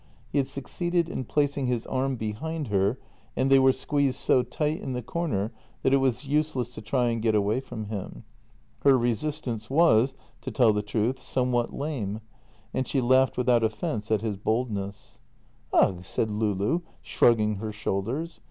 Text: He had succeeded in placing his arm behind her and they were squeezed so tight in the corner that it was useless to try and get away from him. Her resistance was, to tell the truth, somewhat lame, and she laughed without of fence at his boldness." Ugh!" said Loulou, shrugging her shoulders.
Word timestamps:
He 0.31 0.39
had 0.39 0.47
succeeded 0.47 1.07
in 1.07 1.25
placing 1.25 1.67
his 1.67 1.85
arm 1.85 2.15
behind 2.15 2.69
her 2.69 2.97
and 3.35 3.51
they 3.51 3.59
were 3.59 3.71
squeezed 3.71 4.15
so 4.19 4.41
tight 4.41 4.81
in 4.81 4.93
the 4.93 5.03
corner 5.03 5.51
that 5.83 5.93
it 5.93 5.97
was 5.97 6.25
useless 6.25 6.73
to 6.73 6.81
try 6.81 7.09
and 7.09 7.21
get 7.21 7.35
away 7.35 7.59
from 7.59 7.85
him. 7.85 8.23
Her 8.79 8.97
resistance 8.97 9.69
was, 9.69 10.15
to 10.41 10.49
tell 10.49 10.73
the 10.73 10.81
truth, 10.81 11.19
somewhat 11.19 11.71
lame, 11.75 12.21
and 12.73 12.87
she 12.87 12.99
laughed 12.99 13.37
without 13.37 13.61
of 13.61 13.73
fence 13.73 14.09
at 14.09 14.21
his 14.21 14.37
boldness." 14.37 15.19
Ugh!" 15.71 16.03
said 16.03 16.29
Loulou, 16.31 16.81
shrugging 17.03 17.57
her 17.57 17.71
shoulders. 17.71 18.39